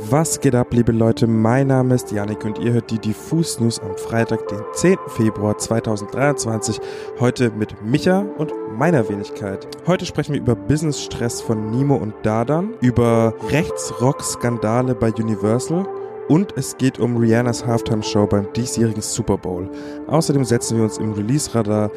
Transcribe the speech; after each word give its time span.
Was 0.00 0.40
geht 0.40 0.54
ab, 0.54 0.68
liebe 0.72 0.92
Leute? 0.92 1.26
Mein 1.26 1.66
Name 1.66 1.96
ist 1.96 2.12
Janik 2.12 2.44
und 2.44 2.58
ihr 2.60 2.72
hört 2.72 2.88
die 2.90 3.00
Diffus 3.00 3.58
News 3.58 3.80
am 3.80 3.96
Freitag, 3.96 4.46
den 4.46 4.60
10. 4.72 4.96
Februar 5.08 5.58
2023. 5.58 6.80
Heute 7.18 7.50
mit 7.50 7.82
Micha 7.84 8.20
und 8.38 8.52
meiner 8.76 9.08
Wenigkeit. 9.08 9.66
Heute 9.88 10.06
sprechen 10.06 10.34
wir 10.34 10.40
über 10.40 10.54
Business-Stress 10.54 11.40
von 11.40 11.70
Nimo 11.72 11.96
und 11.96 12.14
Dadan, 12.22 12.74
über 12.80 13.34
Rechtsrock-Skandale 13.50 14.94
bei 14.94 15.12
Universal 15.12 15.84
und 16.28 16.56
es 16.56 16.76
geht 16.76 17.00
um 17.00 17.16
Rihannas 17.16 17.66
Halftime-Show 17.66 18.28
beim 18.28 18.52
diesjährigen 18.52 19.02
Super 19.02 19.36
Bowl. 19.36 19.68
Außerdem 20.06 20.44
setzen 20.44 20.76
wir 20.76 20.84
uns 20.84 20.98
im 20.98 21.12
Release-Radar 21.12 21.90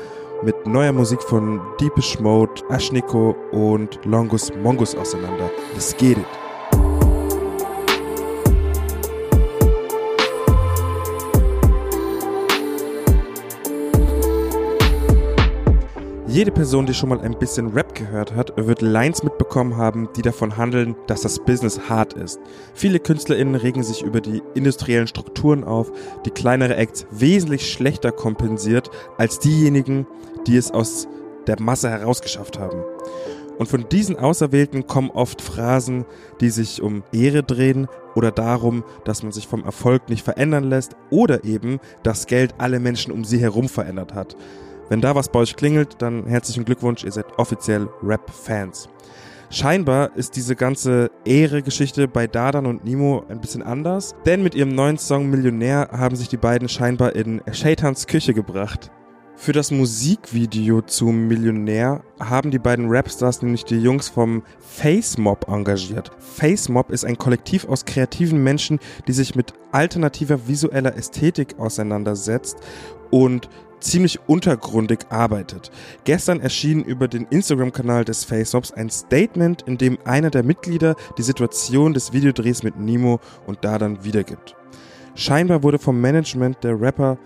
mit 0.43 0.65
neuer 0.65 0.91
Musik 0.91 1.21
von 1.21 1.61
Deepish 1.79 2.19
Mode, 2.19 2.63
Ashniko 2.69 3.35
und 3.51 3.99
Longus 4.05 4.51
Mongus 4.63 4.95
auseinander. 4.95 5.51
Let's 5.75 5.95
get 5.95 6.17
it! 6.17 6.40
Jede 16.41 16.51
Person, 16.51 16.87
die 16.87 16.95
schon 16.95 17.09
mal 17.09 17.21
ein 17.21 17.37
bisschen 17.37 17.67
Rap 17.67 17.93
gehört 17.93 18.33
hat, 18.33 18.51
wird 18.57 18.81
Lines 18.81 19.21
mitbekommen 19.21 19.77
haben, 19.77 20.09
die 20.15 20.23
davon 20.23 20.57
handeln, 20.57 20.95
dass 21.05 21.21
das 21.21 21.37
Business 21.37 21.87
hart 21.87 22.13
ist. 22.13 22.39
Viele 22.73 22.99
KünstlerInnen 22.99 23.53
regen 23.53 23.83
sich 23.83 24.01
über 24.01 24.21
die 24.21 24.41
industriellen 24.55 25.05
Strukturen 25.05 25.63
auf, 25.63 25.91
die 26.25 26.31
kleinere 26.31 26.77
Acts 26.77 27.05
wesentlich 27.11 27.71
schlechter 27.71 28.11
kompensiert 28.11 28.89
als 29.19 29.37
diejenigen, 29.37 30.07
die 30.47 30.57
es 30.57 30.71
aus 30.71 31.07
der 31.45 31.61
Masse 31.61 31.91
herausgeschafft 31.91 32.57
haben. 32.57 32.83
Und 33.59 33.67
von 33.67 33.87
diesen 33.87 34.17
Auserwählten 34.17 34.87
kommen 34.87 35.11
oft 35.11 35.43
Phrasen, 35.43 36.05
die 36.39 36.49
sich 36.49 36.81
um 36.81 37.03
Ehre 37.11 37.43
drehen 37.43 37.87
oder 38.15 38.31
darum, 38.31 38.83
dass 39.05 39.21
man 39.21 39.31
sich 39.31 39.47
vom 39.47 39.63
Erfolg 39.63 40.09
nicht 40.09 40.25
verändern 40.25 40.63
lässt 40.63 40.95
oder 41.11 41.43
eben, 41.43 41.79
dass 42.01 42.25
Geld 42.25 42.55
alle 42.57 42.79
Menschen 42.79 43.11
um 43.11 43.25
sie 43.25 43.37
herum 43.37 43.69
verändert 43.69 44.15
hat. 44.15 44.35
Wenn 44.89 45.01
da 45.01 45.15
was 45.15 45.29
bei 45.29 45.39
euch 45.39 45.55
klingelt, 45.55 46.01
dann 46.01 46.25
herzlichen 46.25 46.65
Glückwunsch, 46.65 47.03
ihr 47.03 47.11
seid 47.11 47.25
offiziell 47.37 47.87
Rap-Fans. 48.03 48.89
Scheinbar 49.49 50.15
ist 50.15 50.37
diese 50.37 50.55
ganze 50.55 51.11
Ehre-Geschichte 51.25 52.07
bei 52.07 52.25
Dadan 52.25 52.65
und 52.65 52.85
Nemo 52.85 53.25
ein 53.27 53.41
bisschen 53.41 53.61
anders, 53.61 54.15
denn 54.25 54.43
mit 54.43 54.55
ihrem 54.55 54.73
neuen 54.73 54.97
Song 54.97 55.29
Millionär 55.29 55.89
haben 55.91 56.15
sich 56.15 56.29
die 56.29 56.37
beiden 56.37 56.69
scheinbar 56.69 57.15
in 57.17 57.41
Shaitans 57.51 58.07
Küche 58.07 58.33
gebracht. 58.33 58.91
Für 59.35 59.51
das 59.53 59.71
Musikvideo 59.71 60.81
zu 60.83 61.07
Millionär 61.07 62.03
haben 62.19 62.51
die 62.51 62.59
beiden 62.59 62.85
Rapstars 62.89 63.41
nämlich 63.41 63.65
die 63.65 63.81
Jungs 63.81 64.07
vom 64.07 64.43
Face 64.59 65.17
Mob 65.17 65.47
engagiert. 65.49 66.11
Face 66.19 66.69
Mob 66.69 66.91
ist 66.91 67.03
ein 67.03 67.17
Kollektiv 67.17 67.67
aus 67.67 67.83
kreativen 67.83 68.43
Menschen, 68.43 68.79
die 69.07 69.13
sich 69.13 69.35
mit 69.35 69.53
alternativer 69.71 70.47
visueller 70.47 70.95
Ästhetik 70.95 71.57
auseinandersetzt 71.57 72.57
und 73.09 73.49
ziemlich 73.81 74.19
untergrundig 74.27 74.99
arbeitet. 75.09 75.71
Gestern 76.03 76.39
erschien 76.39 76.83
über 76.83 77.07
den 77.07 77.25
Instagram-Kanal 77.25 78.05
des 78.05 78.23
FaceOps 78.23 78.71
ein 78.71 78.89
Statement, 78.89 79.63
in 79.63 79.77
dem 79.77 79.97
einer 80.05 80.29
der 80.29 80.43
Mitglieder 80.43 80.95
die 81.17 81.23
Situation 81.23 81.93
des 81.93 82.13
Videodrehs 82.13 82.63
mit 82.63 82.79
Nemo 82.79 83.19
und 83.45 83.63
Dadan 83.63 84.03
wiedergibt. 84.03 84.55
Scheinbar 85.15 85.63
wurde 85.63 85.77
vom 85.79 85.99
Management 85.99 86.63
der 86.63 86.79
Rapper 86.79 87.17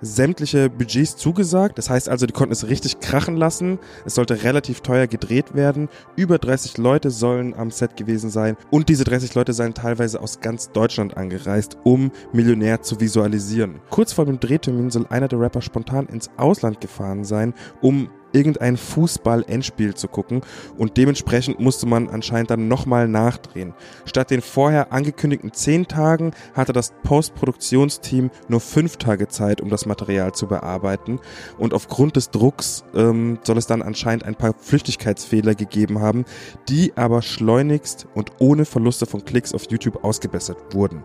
sämtliche 0.00 0.70
Budgets 0.70 1.16
zugesagt. 1.16 1.78
Das 1.78 1.90
heißt 1.90 2.08
also, 2.08 2.26
die 2.26 2.32
konnten 2.32 2.52
es 2.52 2.68
richtig 2.68 3.00
krachen 3.00 3.36
lassen. 3.36 3.78
Es 4.04 4.14
sollte 4.14 4.42
relativ 4.42 4.80
teuer 4.80 5.06
gedreht 5.06 5.54
werden. 5.54 5.88
Über 6.16 6.38
30 6.38 6.78
Leute 6.78 7.10
sollen 7.10 7.54
am 7.54 7.70
Set 7.70 7.96
gewesen 7.96 8.30
sein. 8.30 8.56
Und 8.70 8.88
diese 8.88 9.04
30 9.04 9.34
Leute 9.34 9.52
seien 9.52 9.74
teilweise 9.74 10.20
aus 10.20 10.40
ganz 10.40 10.70
Deutschland 10.72 11.16
angereist, 11.16 11.76
um 11.84 12.10
Millionär 12.32 12.82
zu 12.82 13.00
visualisieren. 13.00 13.80
Kurz 13.90 14.12
vor 14.12 14.26
dem 14.26 14.40
Drehtermin 14.40 14.90
soll 14.90 15.06
einer 15.08 15.28
der 15.28 15.40
Rapper 15.40 15.62
spontan 15.62 16.06
ins 16.06 16.30
Ausland 16.36 16.80
gefahren 16.80 17.24
sein, 17.24 17.54
um 17.80 18.08
irgendein 18.32 18.76
Fußball-Endspiel 18.76 19.94
zu 19.94 20.08
gucken 20.08 20.42
und 20.76 20.96
dementsprechend 20.96 21.60
musste 21.60 21.86
man 21.86 22.08
anscheinend 22.08 22.50
dann 22.50 22.68
nochmal 22.68 23.08
nachdrehen. 23.08 23.74
Statt 24.04 24.30
den 24.30 24.42
vorher 24.42 24.92
angekündigten 24.92 25.52
zehn 25.52 25.86
Tagen 25.86 26.32
hatte 26.54 26.72
das 26.72 26.92
Postproduktionsteam 27.02 28.30
nur 28.48 28.60
fünf 28.60 28.96
Tage 28.96 29.28
Zeit, 29.28 29.60
um 29.60 29.68
das 29.68 29.86
Material 29.86 30.32
zu 30.32 30.46
bearbeiten 30.46 31.20
und 31.58 31.74
aufgrund 31.74 32.16
des 32.16 32.30
Drucks 32.30 32.84
ähm, 32.94 33.38
soll 33.42 33.58
es 33.58 33.66
dann 33.66 33.82
anscheinend 33.82 34.24
ein 34.24 34.34
paar 34.34 34.54
Flüchtigkeitsfehler 34.58 35.54
gegeben 35.54 36.00
haben, 36.00 36.24
die 36.68 36.92
aber 36.96 37.22
schleunigst 37.22 38.06
und 38.14 38.32
ohne 38.38 38.64
Verluste 38.64 39.06
von 39.06 39.24
Klicks 39.24 39.54
auf 39.54 39.70
YouTube 39.70 40.04
ausgebessert 40.04 40.58
wurden. 40.74 41.02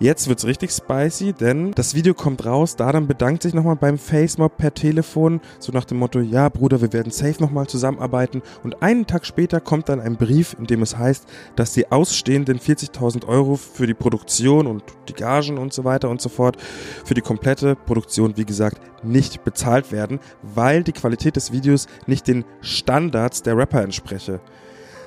Jetzt 0.00 0.28
wird's 0.28 0.44
richtig 0.44 0.72
spicy, 0.72 1.32
denn 1.32 1.70
das 1.70 1.94
Video 1.94 2.14
kommt 2.14 2.44
raus. 2.44 2.74
Dadan 2.74 3.06
bedankt 3.06 3.44
sich 3.44 3.54
nochmal 3.54 3.76
beim 3.76 3.96
FaceMob 3.96 4.56
per 4.56 4.74
Telefon, 4.74 5.40
so 5.60 5.70
nach 5.70 5.84
dem 5.84 5.98
Motto, 5.98 6.18
ja 6.18 6.48
Bruder, 6.48 6.80
wir 6.80 6.92
werden 6.92 7.12
safe 7.12 7.40
nochmal 7.40 7.68
zusammenarbeiten. 7.68 8.42
Und 8.64 8.82
einen 8.82 9.06
Tag 9.06 9.24
später 9.24 9.60
kommt 9.60 9.88
dann 9.88 10.00
ein 10.00 10.16
Brief, 10.16 10.56
in 10.58 10.66
dem 10.66 10.82
es 10.82 10.98
heißt, 10.98 11.26
dass 11.54 11.72
die 11.74 11.92
ausstehenden 11.92 12.58
40.000 12.58 13.26
Euro 13.26 13.54
für 13.54 13.86
die 13.86 13.94
Produktion 13.94 14.66
und 14.66 14.82
die 15.08 15.14
Gagen 15.14 15.58
und 15.58 15.72
so 15.72 15.84
weiter 15.84 16.10
und 16.10 16.20
so 16.20 16.28
fort, 16.28 16.56
für 17.04 17.14
die 17.14 17.20
komplette 17.20 17.76
Produktion, 17.76 18.36
wie 18.36 18.44
gesagt, 18.44 18.80
nicht 19.04 19.44
bezahlt 19.44 19.92
werden, 19.92 20.18
weil 20.42 20.82
die 20.82 20.92
Qualität 20.92 21.36
des 21.36 21.52
Videos 21.52 21.86
nicht 22.06 22.26
den 22.26 22.44
Standards 22.62 23.42
der 23.42 23.56
Rapper 23.56 23.82
entspreche. 23.82 24.40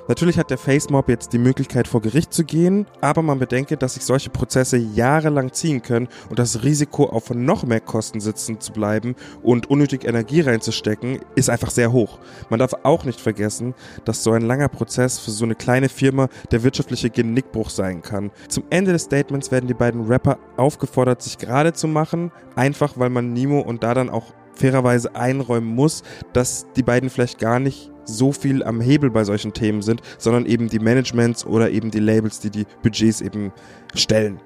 Natürlich 0.08 0.40
hat 0.40 0.50
der 0.50 0.58
FaceMob 0.58 1.10
jetzt 1.10 1.34
die 1.34 1.38
Möglichkeit 1.38 1.86
vor 1.86 2.02
Gericht 2.02 2.34
zu 2.34 2.46
gehen, 2.46 2.86
aber 3.02 3.22
man 3.22 3.40
bedenke, 3.40 3.76
dass 3.76 3.96
sich 3.96 4.06
solche 4.06 4.30
Prozesse 4.30 4.78
jahrelang 4.78 5.52
ziehen 5.52 5.82
können 5.82 6.08
und 6.30 6.40
das 6.40 6.64
Risiko 6.64 7.08
auf 7.08 7.30
noch 7.30 7.66
mehr 7.66 7.82
Kosten 7.82 8.22
sitzen 8.22 8.62
zu 8.62 8.72
bleiben 8.72 9.16
und 9.44 9.70
unnötig 9.70 10.06
Energie 10.06 10.40
reinzustecken, 10.40 11.20
ist 11.36 11.50
einfach 11.50 11.72
sehr 11.72 11.92
hoch. 11.92 12.20
Man 12.50 12.60
darf 12.60 12.74
auch 12.84 13.04
nicht 13.04 13.20
vergessen, 13.20 13.74
dass 14.06 14.24
so 14.24 14.32
ein 14.32 14.44
langer 14.44 14.70
Prozess 14.70 15.20
für 15.20 15.32
so 15.32 15.44
eine 15.44 15.56
kleine 15.56 15.90
Firma 15.90 16.30
der 16.52 16.64
wirtschaftliche 16.64 17.10
Genickbruch 17.10 17.70
sein 17.70 18.02
kann. 18.02 18.32
Zum 18.48 18.64
Ende 18.70 18.94
des 18.94 19.04
Statements 19.04 19.52
werden 19.52 19.68
die 19.68 19.74
beiden 19.74 20.06
Rapper 20.06 20.38
aufgefordert, 20.56 21.22
sich 21.22 21.38
gerade 21.38 21.74
zu 21.74 21.90
machen, 21.90 22.32
einfach 22.56 22.94
weil 22.96 23.10
man 23.10 23.34
Nemo 23.34 23.60
und 23.60 23.84
da 23.84 23.94
dann 23.94 24.10
auch 24.10 24.34
fairerweise 24.54 25.16
einräumen 25.16 25.76
muss, 25.76 26.04
dass 26.32 26.66
die 26.78 26.84
beiden 26.84 27.10
vielleicht 27.10 27.40
gar 27.40 27.60
nicht 27.60 27.92
so 28.08 28.32
viel 28.32 28.64
am 28.64 28.82
Hebel 28.82 29.10
bei 29.10 29.24
solchen 29.24 29.54
Themen 29.54 29.82
sind, 29.82 30.02
sondern 30.18 30.46
eben 30.46 30.70
die 30.70 30.80
Managements 30.80 31.46
oder 31.46 31.70
eben 31.70 31.92
die 31.92 32.00
Labels, 32.00 32.40
die 32.40 32.50
die 32.50 32.66
Budgets 32.82 33.22
eben 33.22 33.52
stellen. 33.94 34.40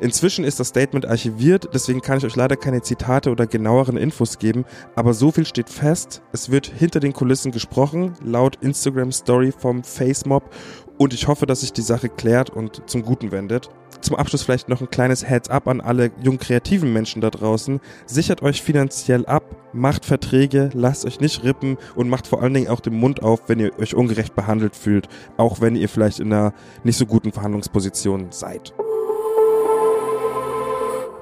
Inzwischen 0.00 0.44
ist 0.44 0.60
das 0.60 0.68
Statement 0.68 1.06
archiviert, 1.06 1.70
deswegen 1.74 2.00
kann 2.00 2.18
ich 2.18 2.24
euch 2.24 2.36
leider 2.36 2.56
keine 2.56 2.82
Zitate 2.82 3.30
oder 3.30 3.48
genaueren 3.48 3.96
Infos 3.96 4.38
geben, 4.38 4.64
aber 4.94 5.12
so 5.12 5.32
viel 5.32 5.44
steht 5.44 5.68
fest, 5.68 6.22
es 6.32 6.50
wird 6.50 6.66
hinter 6.66 7.00
den 7.00 7.12
Kulissen 7.12 7.50
gesprochen, 7.50 8.14
laut 8.22 8.56
Instagram 8.62 9.10
Story 9.10 9.52
vom 9.56 9.82
FaceMob 9.82 10.54
und 10.98 11.14
ich 11.14 11.26
hoffe, 11.26 11.46
dass 11.46 11.62
sich 11.62 11.72
die 11.72 11.82
Sache 11.82 12.08
klärt 12.08 12.50
und 12.50 12.82
zum 12.88 13.02
Guten 13.02 13.32
wendet. 13.32 13.70
Zum 14.00 14.14
Abschluss 14.14 14.42
vielleicht 14.42 14.68
noch 14.68 14.80
ein 14.80 14.90
kleines 14.90 15.28
Heads-up 15.28 15.66
an 15.66 15.80
alle 15.80 16.12
jung 16.22 16.38
kreativen 16.38 16.92
Menschen 16.92 17.20
da 17.20 17.30
draußen. 17.30 17.80
Sichert 18.06 18.42
euch 18.42 18.62
finanziell 18.62 19.26
ab, 19.26 19.42
macht 19.72 20.04
Verträge, 20.04 20.70
lasst 20.74 21.04
euch 21.04 21.18
nicht 21.18 21.42
rippen 21.42 21.76
und 21.96 22.08
macht 22.08 22.28
vor 22.28 22.42
allen 22.42 22.54
Dingen 22.54 22.68
auch 22.68 22.80
den 22.80 22.94
Mund 22.94 23.22
auf, 23.22 23.48
wenn 23.48 23.58
ihr 23.58 23.76
euch 23.80 23.96
ungerecht 23.96 24.36
behandelt 24.36 24.76
fühlt, 24.76 25.08
auch 25.36 25.60
wenn 25.60 25.74
ihr 25.74 25.88
vielleicht 25.88 26.20
in 26.20 26.32
einer 26.32 26.52
nicht 26.84 26.98
so 26.98 27.06
guten 27.06 27.32
Verhandlungsposition 27.32 28.28
seid. 28.30 28.72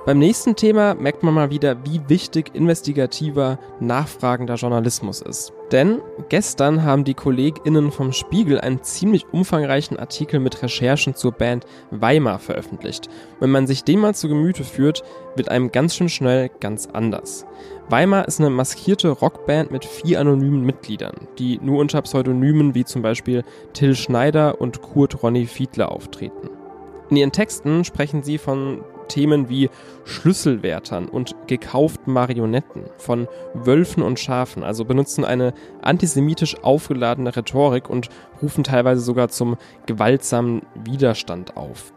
Beim 0.06 0.20
nächsten 0.20 0.54
Thema 0.54 0.94
merkt 0.94 1.24
man 1.24 1.34
mal 1.34 1.50
wieder, 1.50 1.84
wie 1.84 2.00
wichtig 2.06 2.54
investigativer, 2.54 3.58
nachfragender 3.80 4.54
Journalismus 4.54 5.20
ist. 5.20 5.52
Denn 5.72 6.00
gestern 6.28 6.84
haben 6.84 7.02
die 7.02 7.14
KollegInnen 7.14 7.90
vom 7.90 8.12
Spiegel 8.12 8.60
einen 8.60 8.84
ziemlich 8.84 9.26
umfangreichen 9.32 9.98
Artikel 9.98 10.38
mit 10.38 10.62
Recherchen 10.62 11.16
zur 11.16 11.32
Band 11.32 11.66
Weimar 11.90 12.38
veröffentlicht. 12.38 13.08
Wenn 13.40 13.50
man 13.50 13.66
sich 13.66 13.82
den 13.82 13.98
mal 13.98 14.14
zu 14.14 14.28
Gemüte 14.28 14.62
führt, 14.62 15.02
wird 15.34 15.48
einem 15.48 15.72
ganz 15.72 15.96
schön 15.96 16.08
schnell 16.08 16.52
ganz 16.60 16.86
anders. 16.86 17.44
Weimar 17.88 18.28
ist 18.28 18.38
eine 18.38 18.50
maskierte 18.50 19.08
Rockband 19.08 19.72
mit 19.72 19.84
vier 19.84 20.20
anonymen 20.20 20.62
Mitgliedern, 20.62 21.26
die 21.40 21.58
nur 21.60 21.80
unter 21.80 22.00
Pseudonymen 22.02 22.76
wie 22.76 22.84
zum 22.84 23.02
Beispiel 23.02 23.42
Till 23.72 23.96
Schneider 23.96 24.60
und 24.60 24.82
Kurt 24.82 25.24
Ronny 25.24 25.46
Fiedler 25.46 25.90
auftreten. 25.90 26.50
In 27.10 27.16
ihren 27.16 27.32
Texten 27.32 27.82
sprechen 27.82 28.22
sie 28.22 28.38
von 28.38 28.84
Themen 29.08 29.48
wie 29.48 29.70
Schlüsselwärtern 30.04 31.08
und 31.08 31.34
gekauften 31.46 32.12
Marionetten, 32.12 32.84
von 32.98 33.28
Wölfen 33.54 34.02
und 34.02 34.20
Schafen, 34.20 34.62
also 34.62 34.84
benutzen 34.84 35.24
eine 35.24 35.54
antisemitisch 35.82 36.62
aufgeladene 36.62 37.36
Rhetorik 37.36 37.90
und 37.90 38.08
rufen 38.42 38.64
teilweise 38.64 39.00
sogar 39.00 39.28
zum 39.28 39.56
gewaltsamen 39.86 40.62
Widerstand 40.84 41.56
auf. 41.56 41.92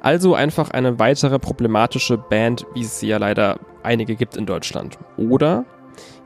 Also 0.00 0.34
einfach 0.34 0.70
eine 0.70 0.98
weitere 0.98 1.38
problematische 1.38 2.18
Band, 2.18 2.66
wie 2.74 2.82
es 2.82 3.00
sie 3.00 3.08
ja 3.08 3.16
leider 3.16 3.58
einige 3.82 4.16
gibt 4.16 4.36
in 4.36 4.44
Deutschland. 4.44 4.98
Oder 5.16 5.64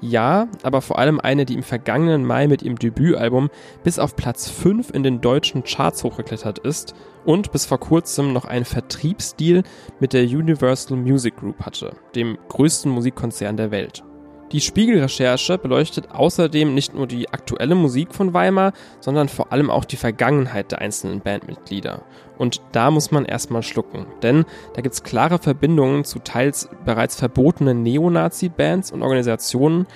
Ja, 0.00 0.48
aber 0.62 0.80
vor 0.82 0.98
allem 0.98 1.20
eine, 1.20 1.44
die 1.44 1.54
im 1.54 1.62
vergangenen 1.62 2.24
Mai 2.24 2.46
mit 2.46 2.62
ihrem 2.62 2.78
Debütalbum 2.78 3.50
bis 3.84 3.98
auf 3.98 4.16
Platz 4.16 4.48
5 4.48 4.90
in 4.90 5.02
den 5.02 5.20
deutschen 5.20 5.64
Charts 5.64 6.04
hochgeklettert 6.04 6.58
ist 6.58 6.94
und 7.24 7.52
bis 7.52 7.66
vor 7.66 7.78
kurzem 7.78 8.32
noch 8.32 8.44
einen 8.44 8.64
Vertriebsdeal 8.64 9.62
mit 10.00 10.12
der 10.12 10.22
Universal 10.24 10.96
Music 10.96 11.36
Group 11.36 11.60
hatte, 11.60 11.96
dem 12.14 12.38
größten 12.48 12.90
Musikkonzern 12.90 13.56
der 13.56 13.70
Welt. 13.70 14.04
Die 14.52 14.62
Spiegelrecherche 14.62 15.58
beleuchtet 15.58 16.10
außerdem 16.10 16.72
nicht 16.72 16.94
nur 16.94 17.06
die 17.06 17.28
aktuelle 17.28 17.74
Musik 17.74 18.14
von 18.14 18.32
Weimar, 18.32 18.72
sondern 18.98 19.28
vor 19.28 19.52
allem 19.52 19.70
auch 19.70 19.84
die 19.84 19.96
Vergangenheit 19.96 20.72
der 20.72 20.80
einzelnen 20.80 21.20
Bandmitglieder. 21.20 22.00
Und 22.38 22.62
da 22.72 22.90
muss 22.90 23.10
man 23.10 23.26
erstmal 23.26 23.62
schlucken, 23.62 24.06
denn 24.22 24.46
da 24.74 24.80
gibt 24.80 24.94
es 24.94 25.02
klare 25.02 25.38
Verbindungen 25.38 26.04
zu 26.04 26.20
teils 26.20 26.70
bereits 26.86 27.16
verbotenen 27.16 27.82
Neonazi-Bands 27.82 28.90
und 28.90 29.02
Organisationen. 29.02 29.86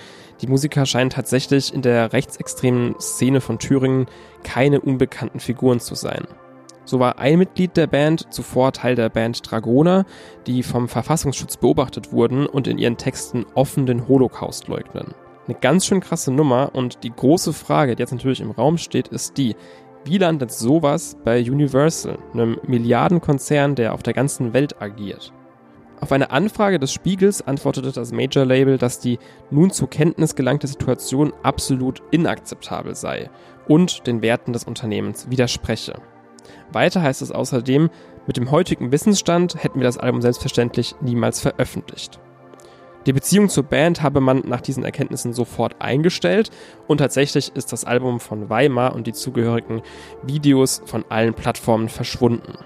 Die 0.43 0.49
Musiker 0.49 0.85
scheinen 0.85 1.09
tatsächlich 1.09 1.73
in 1.73 1.81
der 1.81 2.13
rechtsextremen 2.13 2.97
Szene 3.01 3.41
von 3.41 3.59
Thüringen 3.59 4.07
keine 4.43 4.81
unbekannten 4.81 5.41
Figuren 5.41 5.81
zu 5.81 5.95
sein. 5.95 6.27
So 6.85 6.99
war 6.99 7.19
ein 7.19 7.39
Mitglied 7.39 7.77
der 7.77 7.87
Band 7.87 8.33
zuvor 8.33 8.73
Teil 8.73 8.97
der 8.97 9.09
Band 9.09 9.51
Dragoner, 9.51 10.05
die 10.47 10.63
vom 10.63 10.89
Verfassungsschutz 10.89 11.57
beobachtet 11.57 12.13
wurden 12.13 12.47
und 12.47 12.67
in 12.67 12.79
ihren 12.79 12.97
Texten 12.97 13.47
offen 13.55 13.87
den 13.87 14.09
Holocaust 14.09 14.69
leugnen. 14.69 15.15
Eine 15.47 15.57
ganz 15.61 15.87
schön 15.87 16.01
krasse 16.01 16.33
Nummer 16.33 16.71
und 16.73 17.03
die 17.05 17.13
große 17.13 17.53
Frage, 17.53 17.97
die 17.97 18.01
jetzt 18.01 18.13
natürlich 18.13 18.41
im 18.41 18.51
Raum 18.51 18.79
steht, 18.79 19.09
ist 19.09 19.39
die, 19.39 19.57
wie 20.05 20.19
landet 20.19 20.51
sowas 20.51 21.17
bei 21.25 21.41
Universal, 21.41 22.19
einem 22.33 22.59
Milliardenkonzern, 22.67 23.75
der 23.75 23.95
auf 23.95 24.03
der 24.03 24.15
ganzen 24.15 24.53
Welt 24.53 24.81
agiert? 24.83 25.33
Auf 26.01 26.11
eine 26.11 26.33
Anfrage 26.33 26.81
des 26.81 26.93
Spiegels 26.93 27.43
antwortete 27.43 27.93
das 27.93 28.11
Major 28.11 28.45
Label, 28.45 28.77
dass 28.77 28.99
die 28.99 29.21
nun 29.53 29.71
zur 29.71 29.89
Kenntnis 29.89 30.35
gelangte 30.35 30.67
Situation 30.67 31.33
absolut 31.45 32.03
inakzeptabel 32.11 32.97
sei 32.97 33.31
und 33.69 34.09
den 34.09 34.21
Werten 34.21 34.53
des 34.53 34.65
Unternehmens 34.65 35.31
widerspreche. 35.31 35.95
Weiter 36.73 37.03
heißt 37.03 37.23
es 37.23 37.33
außerdem, 37.33 37.91
mit 38.27 38.37
dem 38.37 38.51
heutigen 38.51 38.93
Wissensstand 38.93 39.63
hätten 39.63 39.81
wir 39.81 39.87
das 39.87 39.99
Album 39.99 40.23
selbstverständlich 40.23 40.95
niemals 41.01 41.41
veröffentlicht. 41.41 42.21
Die 43.07 43.13
Beziehung 43.13 43.49
zur 43.49 43.65
Band 43.65 44.01
habe 44.03 44.21
man 44.21 44.43
nach 44.47 44.61
diesen 44.61 44.85
Erkenntnissen 44.85 45.33
sofort 45.33 45.75
eingestellt 45.81 46.51
und 46.87 46.99
tatsächlich 46.99 47.51
ist 47.57 47.73
das 47.73 47.85
Album 47.85 48.21
von 48.21 48.49
Weimar 48.49 48.95
und 48.95 49.09
die 49.09 49.13
zugehörigen 49.13 49.83
Videos 50.23 50.83
von 50.87 51.05
allen 51.09 51.35
Plattformen 51.35 51.89
verschwunden. 51.89 52.59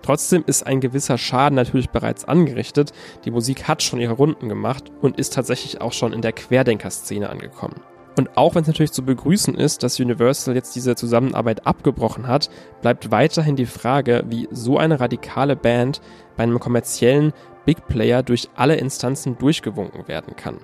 Trotzdem 0.00 0.42
ist 0.46 0.66
ein 0.66 0.80
gewisser 0.80 1.18
Schaden 1.18 1.56
natürlich 1.56 1.90
bereits 1.90 2.24
angerichtet, 2.24 2.92
die 3.24 3.30
Musik 3.30 3.68
hat 3.68 3.82
schon 3.82 4.00
ihre 4.00 4.14
Runden 4.14 4.48
gemacht 4.48 4.90
und 5.02 5.18
ist 5.18 5.34
tatsächlich 5.34 5.80
auch 5.80 5.92
schon 5.92 6.12
in 6.12 6.22
der 6.22 6.32
Querdenker-Szene 6.32 7.28
angekommen. 7.28 7.80
Und 8.16 8.36
auch 8.36 8.54
wenn 8.54 8.62
es 8.62 8.68
natürlich 8.68 8.92
zu 8.92 9.04
begrüßen 9.04 9.54
ist, 9.54 9.82
dass 9.82 9.98
Universal 9.98 10.54
jetzt 10.54 10.76
diese 10.76 10.94
Zusammenarbeit 10.94 11.66
abgebrochen 11.66 12.28
hat, 12.28 12.48
bleibt 12.80 13.10
weiterhin 13.10 13.56
die 13.56 13.66
Frage, 13.66 14.24
wie 14.28 14.48
so 14.52 14.78
eine 14.78 15.00
radikale 15.00 15.56
Band 15.56 16.00
bei 16.36 16.44
einem 16.44 16.60
kommerziellen 16.60 17.32
Big 17.64 17.88
Player 17.88 18.22
durch 18.22 18.48
alle 18.54 18.76
Instanzen 18.76 19.36
durchgewunken 19.38 20.06
werden 20.06 20.36
kann. 20.36 20.58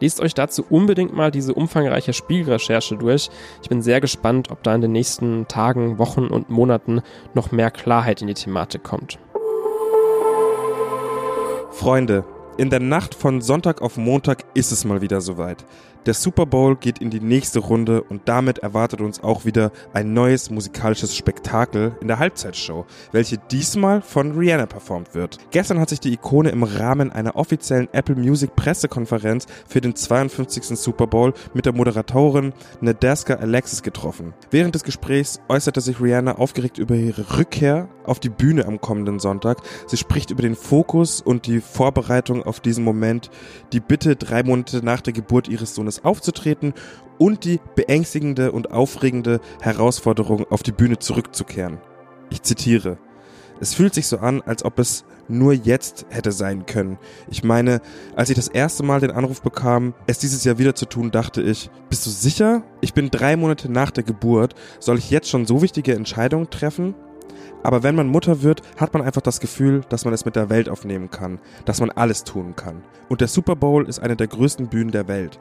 Lest 0.00 0.20
euch 0.20 0.34
dazu 0.34 0.64
unbedingt 0.68 1.14
mal 1.14 1.30
diese 1.30 1.54
umfangreiche 1.54 2.14
Spielrecherche 2.14 2.96
durch. 2.96 3.28
Ich 3.62 3.68
bin 3.68 3.82
sehr 3.82 4.00
gespannt, 4.00 4.50
ob 4.50 4.62
da 4.62 4.74
in 4.74 4.80
den 4.80 4.92
nächsten 4.92 5.46
Tagen, 5.46 5.98
Wochen 5.98 6.26
und 6.26 6.48
Monaten 6.48 7.02
noch 7.34 7.52
mehr 7.52 7.70
Klarheit 7.70 8.22
in 8.22 8.26
die 8.26 8.34
Thematik 8.34 8.82
kommt. 8.82 9.18
Freunde, 11.70 12.24
in 12.56 12.70
der 12.70 12.80
Nacht 12.80 13.14
von 13.14 13.40
Sonntag 13.40 13.80
auf 13.80 13.96
Montag 13.96 14.44
ist 14.54 14.72
es 14.72 14.84
mal 14.84 15.00
wieder 15.00 15.20
soweit. 15.20 15.64
Der 16.06 16.14
Super 16.14 16.46
Bowl 16.46 16.76
geht 16.76 16.98
in 16.98 17.10
die 17.10 17.20
nächste 17.20 17.58
Runde 17.58 18.02
und 18.02 18.22
damit 18.24 18.60
erwartet 18.60 19.02
uns 19.02 19.22
auch 19.22 19.44
wieder 19.44 19.70
ein 19.92 20.14
neues 20.14 20.48
musikalisches 20.48 21.14
Spektakel 21.14 21.94
in 22.00 22.08
der 22.08 22.18
Halbzeitshow, 22.18 22.86
welche 23.12 23.36
diesmal 23.36 24.00
von 24.00 24.32
Rihanna 24.32 24.64
performt 24.64 25.14
wird. 25.14 25.36
Gestern 25.50 25.78
hat 25.78 25.90
sich 25.90 26.00
die 26.00 26.14
Ikone 26.14 26.48
im 26.50 26.62
Rahmen 26.62 27.12
einer 27.12 27.36
offiziellen 27.36 27.88
Apple 27.92 28.16
Music 28.16 28.56
Pressekonferenz 28.56 29.46
für 29.68 29.82
den 29.82 29.94
52. 29.94 30.78
Super 30.78 31.06
Bowl 31.06 31.34
mit 31.52 31.66
der 31.66 31.74
Moderatorin 31.74 32.54
Nadeska 32.80 33.34
Alexis 33.34 33.82
getroffen. 33.82 34.32
Während 34.50 34.74
des 34.74 34.84
Gesprächs 34.84 35.40
äußerte 35.48 35.82
sich 35.82 36.00
Rihanna 36.00 36.36
aufgeregt 36.36 36.78
über 36.78 36.94
ihre 36.94 37.36
Rückkehr 37.36 37.90
auf 38.04 38.20
die 38.20 38.30
Bühne 38.30 38.66
am 38.66 38.80
kommenden 38.80 39.18
Sonntag. 39.18 39.58
Sie 39.86 39.98
spricht 39.98 40.30
über 40.30 40.42
den 40.42 40.56
Fokus 40.56 41.20
und 41.20 41.46
die 41.46 41.60
Vorbereitung 41.60 42.42
auf 42.42 42.60
diesen 42.60 42.84
Moment, 42.84 43.30
die 43.74 43.80
Bitte 43.80 44.16
drei 44.16 44.42
Monate 44.42 44.84
nach 44.84 45.02
der 45.02 45.12
Geburt 45.12 45.46
ihres 45.46 45.74
Sohnes 45.74 45.89
Sohnes 45.90 46.04
aufzutreten 46.04 46.74
und 47.18 47.44
die 47.44 47.60
beängstigende 47.74 48.52
und 48.52 48.70
aufregende 48.70 49.40
Herausforderung, 49.60 50.46
auf 50.50 50.62
die 50.62 50.72
Bühne 50.72 50.98
zurückzukehren. 50.98 51.78
Ich 52.30 52.42
zitiere. 52.42 52.98
Es 53.60 53.74
fühlt 53.74 53.92
sich 53.92 54.06
so 54.06 54.18
an, 54.18 54.40
als 54.40 54.64
ob 54.64 54.78
es 54.78 55.04
nur 55.28 55.52
jetzt 55.52 56.06
hätte 56.08 56.32
sein 56.32 56.64
können. 56.64 56.98
Ich 57.28 57.44
meine, 57.44 57.82
als 58.16 58.30
ich 58.30 58.36
das 58.36 58.48
erste 58.48 58.82
Mal 58.82 59.00
den 59.00 59.10
Anruf 59.10 59.42
bekam, 59.42 59.92
es 60.06 60.18
dieses 60.18 60.44
Jahr 60.44 60.58
wieder 60.58 60.74
zu 60.74 60.86
tun, 60.86 61.10
dachte 61.10 61.42
ich, 61.42 61.70
bist 61.90 62.06
du 62.06 62.10
sicher? 62.10 62.62
Ich 62.80 62.94
bin 62.94 63.10
drei 63.10 63.36
Monate 63.36 63.70
nach 63.70 63.90
der 63.90 64.04
Geburt. 64.04 64.54
Soll 64.78 64.96
ich 64.96 65.10
jetzt 65.10 65.28
schon 65.28 65.46
so 65.46 65.60
wichtige 65.60 65.94
Entscheidungen 65.94 66.48
treffen? 66.48 66.94
Aber 67.62 67.82
wenn 67.82 67.94
man 67.94 68.08
Mutter 68.08 68.40
wird, 68.40 68.62
hat 68.78 68.94
man 68.94 69.02
einfach 69.02 69.20
das 69.20 69.40
Gefühl, 69.40 69.82
dass 69.90 70.06
man 70.06 70.14
es 70.14 70.24
mit 70.24 70.36
der 70.36 70.48
Welt 70.48 70.70
aufnehmen 70.70 71.10
kann, 71.10 71.38
dass 71.66 71.80
man 71.80 71.90
alles 71.90 72.24
tun 72.24 72.56
kann. 72.56 72.82
Und 73.10 73.20
der 73.20 73.28
Super 73.28 73.56
Bowl 73.56 73.86
ist 73.86 73.98
eine 73.98 74.16
der 74.16 74.28
größten 74.28 74.68
Bühnen 74.68 74.90
der 74.90 75.06
Welt. 75.08 75.38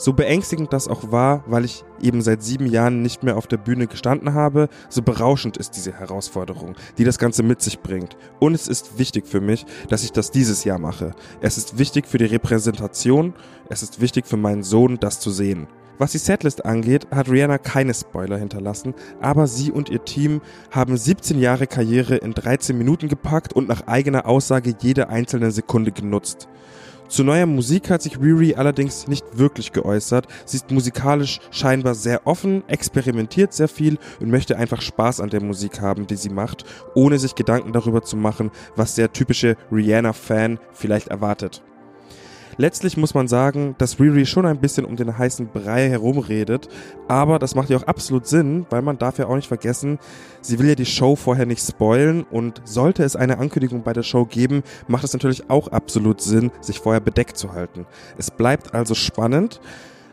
So 0.00 0.12
beängstigend 0.12 0.72
das 0.72 0.86
auch 0.86 1.10
war, 1.10 1.42
weil 1.48 1.64
ich 1.64 1.84
eben 2.00 2.22
seit 2.22 2.42
sieben 2.42 2.66
Jahren 2.66 3.02
nicht 3.02 3.24
mehr 3.24 3.36
auf 3.36 3.48
der 3.48 3.56
Bühne 3.56 3.88
gestanden 3.88 4.32
habe, 4.32 4.68
so 4.88 5.02
berauschend 5.02 5.56
ist 5.56 5.76
diese 5.76 5.92
Herausforderung, 5.92 6.76
die 6.98 7.04
das 7.04 7.18
Ganze 7.18 7.42
mit 7.42 7.60
sich 7.60 7.80
bringt. 7.80 8.16
Und 8.38 8.54
es 8.54 8.68
ist 8.68 8.98
wichtig 8.98 9.26
für 9.26 9.40
mich, 9.40 9.66
dass 9.88 10.04
ich 10.04 10.12
das 10.12 10.30
dieses 10.30 10.62
Jahr 10.62 10.78
mache. 10.78 11.14
Es 11.40 11.58
ist 11.58 11.78
wichtig 11.78 12.06
für 12.06 12.18
die 12.18 12.26
Repräsentation, 12.26 13.34
es 13.68 13.82
ist 13.82 14.00
wichtig 14.00 14.26
für 14.26 14.36
meinen 14.36 14.62
Sohn, 14.62 14.98
das 15.00 15.18
zu 15.18 15.32
sehen. 15.32 15.66
Was 15.98 16.12
die 16.12 16.18
Setlist 16.18 16.64
angeht, 16.64 17.08
hat 17.10 17.28
Rihanna 17.28 17.58
keine 17.58 17.92
Spoiler 17.92 18.38
hinterlassen, 18.38 18.94
aber 19.20 19.48
sie 19.48 19.72
und 19.72 19.90
ihr 19.90 20.04
Team 20.04 20.40
haben 20.70 20.96
17 20.96 21.40
Jahre 21.40 21.66
Karriere 21.66 22.14
in 22.14 22.34
13 22.34 22.78
Minuten 22.78 23.08
gepackt 23.08 23.52
und 23.52 23.66
nach 23.66 23.88
eigener 23.88 24.26
Aussage 24.26 24.76
jede 24.80 25.08
einzelne 25.08 25.50
Sekunde 25.50 25.90
genutzt. 25.90 26.48
Zu 27.08 27.24
neuer 27.24 27.46
Musik 27.46 27.88
hat 27.88 28.02
sich 28.02 28.20
Riri 28.20 28.54
allerdings 28.54 29.08
nicht 29.08 29.24
wirklich 29.38 29.72
geäußert. 29.72 30.26
Sie 30.44 30.58
ist 30.58 30.70
musikalisch 30.70 31.40
scheinbar 31.50 31.94
sehr 31.94 32.26
offen, 32.26 32.62
experimentiert 32.68 33.54
sehr 33.54 33.68
viel 33.68 33.96
und 34.20 34.30
möchte 34.30 34.58
einfach 34.58 34.82
Spaß 34.82 35.20
an 35.20 35.30
der 35.30 35.42
Musik 35.42 35.80
haben, 35.80 36.06
die 36.06 36.16
sie 36.16 36.28
macht, 36.28 36.64
ohne 36.94 37.18
sich 37.18 37.34
Gedanken 37.34 37.72
darüber 37.72 38.02
zu 38.02 38.16
machen, 38.16 38.50
was 38.76 38.94
der 38.94 39.10
typische 39.10 39.56
Rihanna-Fan 39.72 40.58
vielleicht 40.72 41.08
erwartet. 41.08 41.62
Letztlich 42.60 42.96
muss 42.96 43.14
man 43.14 43.28
sagen, 43.28 43.76
dass 43.78 44.00
Riri 44.00 44.26
schon 44.26 44.44
ein 44.44 44.58
bisschen 44.58 44.84
um 44.84 44.96
den 44.96 45.16
heißen 45.16 45.46
Brei 45.46 45.88
herumredet, 45.88 46.68
aber 47.06 47.38
das 47.38 47.54
macht 47.54 47.70
ja 47.70 47.76
auch 47.76 47.84
absolut 47.84 48.26
Sinn, 48.26 48.66
weil 48.68 48.82
man 48.82 48.98
darf 48.98 49.16
ja 49.18 49.28
auch 49.28 49.36
nicht 49.36 49.46
vergessen, 49.46 50.00
sie 50.40 50.58
will 50.58 50.68
ja 50.68 50.74
die 50.74 50.84
Show 50.84 51.14
vorher 51.14 51.46
nicht 51.46 51.64
spoilen 51.64 52.24
und 52.24 52.60
sollte 52.64 53.04
es 53.04 53.14
eine 53.14 53.38
Ankündigung 53.38 53.84
bei 53.84 53.92
der 53.92 54.02
Show 54.02 54.24
geben, 54.24 54.64
macht 54.88 55.04
es 55.04 55.12
natürlich 55.12 55.48
auch 55.48 55.68
absolut 55.68 56.20
Sinn, 56.20 56.50
sich 56.60 56.80
vorher 56.80 57.00
bedeckt 57.00 57.36
zu 57.36 57.52
halten. 57.52 57.86
Es 58.18 58.32
bleibt 58.32 58.74
also 58.74 58.96
spannend. 58.96 59.60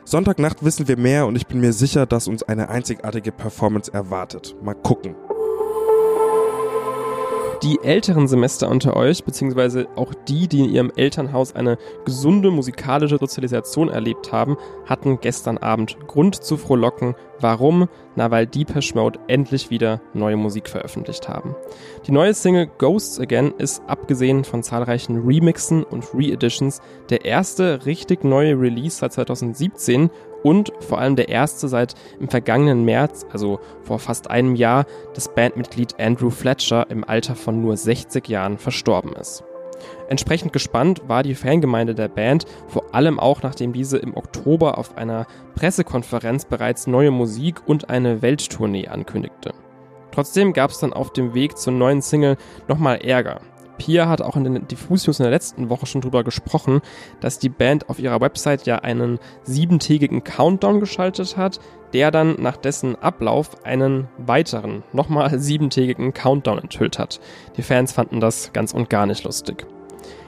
Sonntagnacht 0.04 0.64
wissen 0.64 0.88
wir 0.88 0.98
mehr 0.98 1.26
und 1.26 1.36
ich 1.36 1.48
bin 1.48 1.60
mir 1.60 1.74
sicher, 1.74 2.06
dass 2.06 2.28
uns 2.28 2.44
eine 2.44 2.70
einzigartige 2.70 3.32
Performance 3.32 3.92
erwartet. 3.92 4.56
Mal 4.62 4.76
gucken. 4.76 5.16
Die 7.64 7.80
älteren 7.82 8.28
Semester 8.28 8.70
unter 8.70 8.96
euch, 8.96 9.24
beziehungsweise 9.24 9.88
auch 9.96 10.14
die, 10.28 10.48
die 10.48 10.66
in 10.66 10.70
ihrem 10.70 10.92
Elternhaus 10.96 11.56
eine 11.56 11.78
gesunde 12.04 12.52
musikalische 12.52 13.18
Sozialisation 13.18 13.90
erlebt 13.90 14.32
haben, 14.32 14.58
hatten 14.86 15.20
gestern 15.22 15.58
Abend 15.58 15.98
Grund 16.08 16.36
zu 16.36 16.58
frohlocken. 16.58 17.16
Warum? 17.40 17.88
Na, 18.16 18.30
weil 18.30 18.46
Deepesh 18.46 18.94
Mode 18.94 19.20
endlich 19.28 19.70
wieder 19.70 20.02
neue 20.14 20.36
Musik 20.36 20.68
veröffentlicht 20.68 21.30
haben. 21.30 21.56
Die 22.08 22.12
neue 22.12 22.34
Single 22.34 22.70
Ghosts 22.78 23.20
Again 23.20 23.54
ist 23.58 23.82
abgesehen 23.88 24.44
von 24.44 24.62
zahlreichen 24.62 25.26
Remixen 25.26 25.84
und 25.84 26.14
Re-Editions 26.14 26.82
der 27.10 27.26
erste 27.26 27.86
richtig 27.86 28.24
neue 28.24 28.60
Release 28.60 28.98
seit 28.98 29.14
2017 29.14 30.10
und 30.46 30.72
vor 30.80 31.00
allem 31.00 31.16
der 31.16 31.30
erste 31.30 31.68
seit 31.68 31.96
im 32.20 32.30
vergangenen 32.30 32.86
März, 32.86 33.26
also 33.32 33.60
vor 33.82 33.98
fast 33.98 34.30
einem 34.30 34.54
Jahr, 34.56 34.86
das 35.16 35.34
Bandmitglied 35.34 36.00
Andrew 36.00 36.30
Fletcher 36.30 36.86
im 36.92 37.04
Alter 37.04 37.36
von 37.36 37.64
nur 37.64 37.76
60 37.76 38.28
Jahren 38.28 38.60
verstorben 38.60 39.14
ist. 39.14 39.44
Entsprechend 40.08 40.54
gespannt 40.54 41.02
war 41.08 41.24
die 41.24 41.34
Fangemeinde 41.34 41.96
der 41.96 42.10
Band, 42.10 42.46
vor 42.68 42.94
allem 42.94 43.20
auch 43.20 43.42
nachdem 43.42 43.74
diese 43.74 43.98
im 43.98 44.16
Oktober 44.16 44.78
auf 44.78 44.98
einer 44.98 45.26
Pressekonferenz 45.56 46.46
bereits 46.46 46.86
neue 46.86 47.10
Musik 47.10 47.64
und 47.66 47.90
eine 47.90 48.22
Welttournee 48.22 48.88
ankündigte. 48.88 49.52
Trotzdem 50.12 50.54
gab 50.54 50.70
es 50.70 50.78
dann 50.78 50.94
auf 50.94 51.12
dem 51.12 51.34
Weg 51.34 51.58
zur 51.58 51.74
neuen 51.74 52.04
Single 52.04 52.38
nochmal 52.68 52.98
Ärger. 52.98 53.42
Pia 53.78 54.08
hat 54.08 54.22
auch 54.22 54.36
in 54.36 54.44
den 54.44 54.68
Diffus 54.68 55.08
News 55.08 55.20
in 55.20 55.24
der 55.24 55.32
letzten 55.32 55.70
Woche 55.70 55.86
schon 55.86 56.02
drüber 56.02 56.24
gesprochen, 56.24 56.82
dass 57.20 57.40
die 57.40 57.50
Band 57.50 57.90
auf 57.90 58.00
ihrer 58.00 58.22
Website 58.22 58.66
ja 58.66 58.78
einen 58.80 59.20
siebentägigen 59.44 60.24
Countdown 60.24 60.80
geschaltet 60.80 61.38
hat, 61.38 61.60
der 61.94 62.12
dann 62.12 62.36
nach 62.42 62.58
dessen 62.58 62.96
Ablauf 62.96 63.66
einen 63.66 64.08
weiteren, 64.18 64.84
nochmal 64.94 65.40
siebentägigen 65.40 66.14
Countdown 66.14 66.60
enthüllt 66.60 67.00
hat. 67.00 67.20
Die 67.58 67.64
Fans 67.64 67.92
fanden 67.92 68.20
das 68.20 68.52
ganz 68.54 68.74
und 68.74 68.90
gar 68.90 69.06
nicht 69.06 69.24
lustig. 69.24 69.66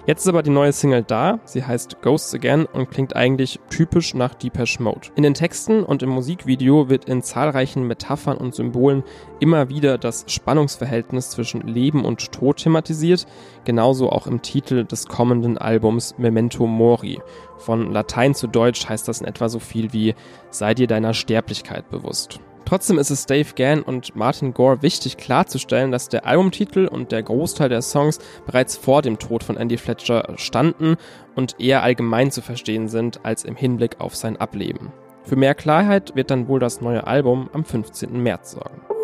Jetzt 0.08 0.22
ist 0.22 0.30
aber 0.30 0.42
die 0.42 0.52
neue 0.52 0.72
Single 0.72 1.04
da. 1.04 1.42
Sie 1.44 1.66
heißt 1.66 2.02
Ghosts 2.02 2.34
Again 2.34 2.66
und 2.66 2.90
klingt 2.90 3.18
eigentlich 3.18 3.60
typisch 3.70 4.14
nach 4.14 4.36
Depeche 4.36 4.82
Mode. 4.82 5.10
In 5.16 5.24
den 5.24 5.34
Texten 5.34 5.84
und 5.84 6.02
im 6.02 6.08
Musikvideo 6.08 6.88
wird 6.88 7.10
in 7.10 7.22
zahlreichen 7.22 7.86
Metaphern 7.86 8.38
und 8.38 8.56
Symbolen 8.56 9.04
immer 9.42 9.68
wieder 9.68 9.98
das 9.98 10.24
Spannungsverhältnis 10.28 11.32
zwischen 11.32 11.60
Leben 11.60 12.06
und 12.06 12.32
Tod 12.32 12.56
thematisiert, 12.56 13.28
genauso 13.66 14.10
auch 14.10 14.28
im 14.28 14.42
Titel 14.42 14.86
des 14.86 15.08
kommenden 15.08 15.58
Albums 15.58 16.18
Memento 16.18 16.68
Mori. 16.68 17.20
Von 17.58 17.92
Latein 17.92 18.34
zu 18.34 18.48
Deutsch 18.48 18.88
heißt 18.88 19.10
das 19.10 19.20
in 19.20 19.28
etwa 19.28 19.50
so 19.50 19.60
viel 19.60 19.92
wie 19.92 20.16
Sei 20.52 20.74
dir 20.74 20.88
deiner 20.88 21.14
Sterblichkeit 21.14 21.90
bewusst. 21.90 22.40
Trotzdem 22.68 23.00
ist 23.00 23.12
es 23.12 23.26
Dave 23.26 23.54
Gann 23.56 23.82
und 23.82 24.18
Martin 24.18 24.54
Gore 24.54 24.82
wichtig 24.82 25.16
klarzustellen, 25.16 25.90
dass 25.94 26.10
der 26.10 26.26
Albumtitel 26.26 26.86
und 26.86 27.14
der 27.14 27.24
Großteil 27.24 27.70
der 27.70 27.82
Songs 27.82 28.20
bereits 28.46 28.76
vor 28.76 29.02
dem 29.02 29.20
Tod 29.20 29.46
von 29.46 29.56
Andy 29.56 29.78
Fletcher 29.78 30.34
standen 30.36 30.98
und 31.34 31.62
eher 31.62 31.82
allgemein 31.82 32.30
zu 32.30 32.42
verstehen 32.42 32.90
sind 32.90 33.24
als 33.24 33.46
im 33.46 33.56
Hinblick 33.56 34.02
auf 34.02 34.18
sein 34.18 34.36
Ableben. 34.36 34.92
Für 35.24 35.38
mehr 35.38 35.56
Klarheit 35.56 36.14
wird 36.18 36.30
dann 36.30 36.50
wohl 36.50 36.60
das 36.60 36.82
neue 36.82 37.08
Album 37.08 37.50
am 37.54 37.64
15. 37.64 38.22
März 38.22 38.52
sorgen. 38.52 38.97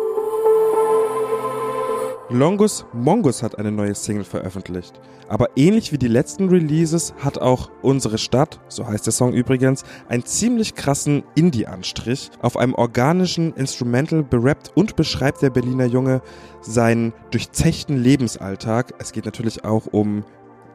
Longus 2.30 2.86
Mongus 2.94 3.42
hat 3.42 3.58
eine 3.58 3.70
neue 3.70 3.94
Single 3.94 4.24
veröffentlicht. 4.24 4.98
Aber 5.28 5.48
ähnlich 5.56 5.92
wie 5.92 5.98
die 5.98 6.08
letzten 6.08 6.48
Releases 6.48 7.14
hat 7.18 7.38
auch 7.38 7.70
Unsere 7.82 8.16
Stadt, 8.16 8.60
so 8.68 8.86
heißt 8.86 9.04
der 9.04 9.12
Song 9.12 9.34
übrigens, 9.34 9.84
einen 10.08 10.24
ziemlich 10.24 10.74
krassen 10.74 11.22
Indie-Anstrich. 11.34 12.30
Auf 12.40 12.56
einem 12.56 12.74
organischen 12.74 13.52
Instrumental 13.54 14.22
berappt 14.22 14.72
und 14.74 14.96
beschreibt 14.96 15.42
der 15.42 15.50
Berliner 15.50 15.84
Junge 15.84 16.22
seinen 16.62 17.12
durchzechten 17.30 18.02
Lebensalltag. 18.02 18.94
Es 18.98 19.12
geht 19.12 19.26
natürlich 19.26 19.64
auch 19.66 19.86
um 19.92 20.24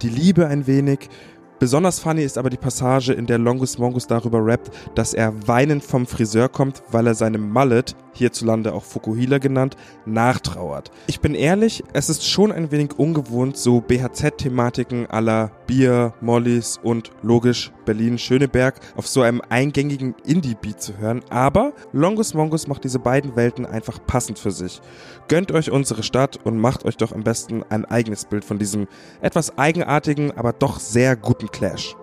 die 0.03 0.09
Liebe 0.09 0.47
ein 0.47 0.67
wenig, 0.67 1.09
Besonders 1.59 1.99
funny 1.99 2.23
ist 2.23 2.37
aber 2.37 2.49
die 2.49 2.55
Passage, 2.55 3.11
in 3.11 3.25
der 3.25 3.37
Longus 3.37 3.77
Mongus 3.77 4.07
darüber 4.07 4.45
rappt, 4.45 4.71
dass 4.95 5.13
er 5.13 5.33
weinend 5.45 5.83
vom 5.83 6.05
Friseur 6.07 6.47
kommt, 6.47 6.81
weil 6.89 7.05
er 7.05 7.15
seinem 7.15 7.49
Mallet, 7.49 7.97
hierzulande 8.13 8.73
auch 8.73 8.85
Fukuhila 8.85 9.39
genannt, 9.39 9.75
nachtrauert. 10.05 10.89
Ich 11.07 11.19
bin 11.19 11.35
ehrlich, 11.35 11.83
es 11.91 12.09
ist 12.09 12.25
schon 12.25 12.53
ein 12.53 12.71
wenig 12.71 12.97
ungewohnt, 12.97 13.57
so 13.57 13.81
BHZ-Thematiken 13.81 15.07
aller 15.07 15.51
Bier, 15.67 16.13
Mollys 16.21 16.79
und 16.81 17.11
logisch 17.23 17.73
Berlin-Schöneberg 17.89 18.75
auf 18.95 19.07
so 19.07 19.23
einem 19.23 19.41
eingängigen 19.49 20.13
Indie-Beat 20.23 20.79
zu 20.79 20.99
hören, 20.99 21.23
aber 21.31 21.73
Longus 21.91 22.35
Mongus 22.35 22.67
macht 22.67 22.83
diese 22.83 22.99
beiden 22.99 23.35
Welten 23.35 23.65
einfach 23.65 23.97
passend 24.05 24.37
für 24.37 24.51
sich. 24.51 24.79
Gönnt 25.27 25.51
euch 25.51 25.71
unsere 25.71 26.03
Stadt 26.03 26.37
und 26.43 26.59
macht 26.59 26.85
euch 26.85 26.97
doch 26.97 27.13
am 27.13 27.23
besten 27.23 27.63
ein 27.69 27.85
eigenes 27.85 28.25
Bild 28.25 28.45
von 28.45 28.59
diesem 28.59 28.87
etwas 29.21 29.57
eigenartigen, 29.57 30.37
aber 30.37 30.53
doch 30.53 30.79
sehr 30.79 31.15
guten 31.15 31.49
Clash. 31.49 31.95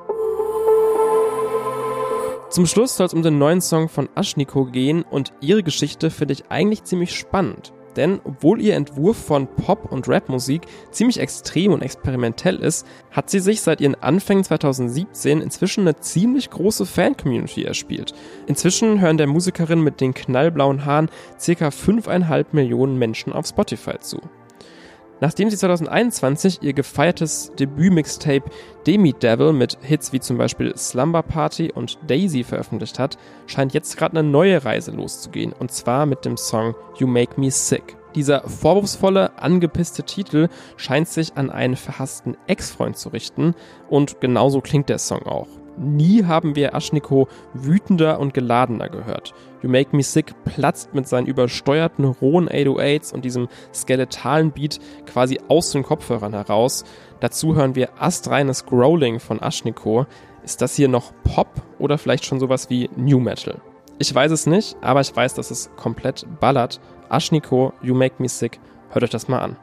Zum 2.50 2.66
Schluss 2.66 2.96
soll 2.96 3.06
es 3.06 3.14
um 3.14 3.22
den 3.22 3.38
neuen 3.38 3.60
Song 3.60 3.88
von 3.88 4.08
Ashniko 4.16 4.64
gehen 4.64 5.04
und 5.04 5.32
ihre 5.40 5.62
Geschichte 5.62 6.10
finde 6.10 6.32
ich 6.34 6.50
eigentlich 6.50 6.82
ziemlich 6.82 7.14
spannend. 7.14 7.72
Denn 7.96 8.20
obwohl 8.24 8.60
ihr 8.60 8.76
Entwurf 8.76 9.16
von 9.16 9.46
Pop- 9.46 9.90
und 9.90 10.08
Rapmusik 10.08 10.62
ziemlich 10.90 11.18
extrem 11.18 11.72
und 11.72 11.82
experimentell 11.82 12.56
ist, 12.56 12.86
hat 13.10 13.30
sie 13.30 13.40
sich 13.40 13.62
seit 13.62 13.80
ihren 13.80 13.94
Anfängen 13.94 14.44
2017 14.44 15.40
inzwischen 15.40 15.80
eine 15.82 15.96
ziemlich 15.96 16.50
große 16.50 16.86
Fan-Community 16.86 17.64
erspielt. 17.64 18.12
Inzwischen 18.46 19.00
hören 19.00 19.16
der 19.16 19.26
Musikerin 19.26 19.80
mit 19.80 20.00
den 20.00 20.14
knallblauen 20.14 20.84
Haaren 20.84 21.08
ca. 21.38 21.68
5,5 21.68 22.46
Millionen 22.52 22.98
Menschen 22.98 23.32
auf 23.32 23.46
Spotify 23.46 23.98
zu. 23.98 24.20
Nachdem 25.20 25.48
sie 25.48 25.56
2021 25.56 26.58
ihr 26.62 26.74
gefeiertes 26.74 27.52
Debüt-Mixtape 27.58 28.50
Demi 28.86 29.14
Devil 29.14 29.52
mit 29.52 29.78
Hits 29.80 30.12
wie 30.12 30.20
zum 30.20 30.36
Beispiel 30.36 30.76
Slumber 30.76 31.22
Party 31.22 31.72
und 31.72 31.98
Daisy 32.06 32.44
veröffentlicht 32.44 32.98
hat, 32.98 33.16
scheint 33.46 33.72
jetzt 33.72 33.96
gerade 33.96 34.18
eine 34.18 34.28
neue 34.28 34.64
Reise 34.64 34.90
loszugehen 34.90 35.52
und 35.52 35.72
zwar 35.72 36.04
mit 36.06 36.24
dem 36.24 36.36
Song 36.36 36.74
You 36.98 37.06
Make 37.06 37.40
Me 37.40 37.50
Sick. 37.50 37.96
Dieser 38.14 38.48
vorwurfsvolle, 38.48 39.38
angepisste 39.38 40.02
Titel 40.02 40.48
scheint 40.76 41.08
sich 41.08 41.36
an 41.36 41.50
einen 41.50 41.76
verhassten 41.76 42.36
Ex-Freund 42.46 42.96
zu 42.96 43.10
richten 43.10 43.54
und 43.88 44.20
genauso 44.20 44.60
klingt 44.60 44.88
der 44.88 44.98
Song 44.98 45.22
auch. 45.22 45.48
Nie 45.78 46.24
haben 46.24 46.56
wir 46.56 46.74
Aschniko 46.74 47.28
wütender 47.52 48.18
und 48.18 48.34
geladener 48.34 48.88
gehört. 48.88 49.34
You 49.62 49.68
Make 49.68 49.94
Me 49.94 50.02
Sick 50.02 50.34
platzt 50.44 50.94
mit 50.94 51.06
seinen 51.06 51.26
übersteuerten 51.26 52.04
rohen 52.04 52.48
808s 52.48 53.12
und 53.12 53.24
diesem 53.24 53.48
skeletalen 53.74 54.52
Beat 54.52 54.78
quasi 55.06 55.38
aus 55.48 55.72
den 55.72 55.82
Kopfhörern 55.82 56.32
heraus. 56.32 56.84
Dazu 57.20 57.54
hören 57.54 57.74
wir 57.74 57.90
astreines 58.00 58.64
Growling 58.64 59.20
von 59.20 59.42
Aschniko. 59.42 60.06
Ist 60.44 60.62
das 60.62 60.76
hier 60.76 60.88
noch 60.88 61.12
Pop 61.24 61.48
oder 61.78 61.98
vielleicht 61.98 62.24
schon 62.24 62.40
sowas 62.40 62.70
wie 62.70 62.88
New 62.96 63.18
Metal? 63.18 63.60
Ich 63.98 64.14
weiß 64.14 64.30
es 64.30 64.46
nicht, 64.46 64.76
aber 64.82 65.00
ich 65.00 65.14
weiß, 65.14 65.34
dass 65.34 65.50
es 65.50 65.70
komplett 65.76 66.26
ballert. 66.40 66.80
Aschniko, 67.08 67.72
You 67.82 67.94
Make 67.94 68.16
Me 68.18 68.28
Sick, 68.28 68.60
hört 68.90 69.04
euch 69.04 69.10
das 69.10 69.28
mal 69.28 69.40
an. 69.40 69.56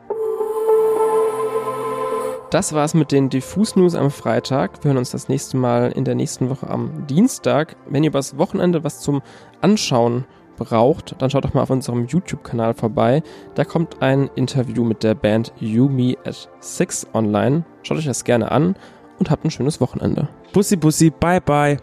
Das 2.54 2.72
war's 2.72 2.94
mit 2.94 3.12
den 3.12 3.30
Diffus 3.30 3.76
News 3.76 3.96
am 3.96 4.12
Freitag. 4.12 4.84
Wir 4.84 4.90
hören 4.90 5.00
uns 5.00 5.10
das 5.10 5.28
nächste 5.28 5.58
Mal 5.58 5.92
in 5.92 6.06
der 6.06 6.14
nächsten 6.14 6.52
Woche 6.52 6.70
am 6.70 7.08
Dienstag. 7.08 7.76
Wenn 7.90 8.04
ihr 8.04 8.12
übers 8.12 8.38
Wochenende 8.38 8.84
was 8.84 9.00
zum 9.00 9.24
Anschauen 9.62 10.26
braucht, 10.56 11.16
dann 11.18 11.32
schaut 11.32 11.46
doch 11.46 11.56
mal 11.56 11.64
auf 11.64 11.72
unserem 11.72 12.06
YouTube-Kanal 12.06 12.76
vorbei. 12.76 13.24
Da 13.56 13.66
kommt 13.66 14.04
ein 14.04 14.30
Interview 14.36 14.84
mit 14.84 15.02
der 15.02 15.16
Band 15.16 15.52
You 15.58 15.90
Me 15.90 16.16
at 16.26 16.48
Six 16.60 17.08
online. 17.16 17.66
Schaut 17.82 17.98
euch 17.98 18.06
das 18.06 18.24
gerne 18.24 18.52
an 18.52 18.76
und 19.18 19.32
habt 19.32 19.44
ein 19.46 19.50
schönes 19.50 19.82
Wochenende. 19.82 20.30
Bussi, 20.52 20.76
bussi, 20.76 21.10
bye, 21.10 21.42
bye. 21.42 21.78